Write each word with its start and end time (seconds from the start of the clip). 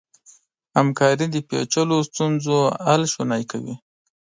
همکاري 0.77 1.25
د 1.31 1.35
پېچلو 1.49 1.97
ستونزو 2.09 2.57
حل 2.85 3.01
شونی 3.13 3.43
کوي. 3.51 3.75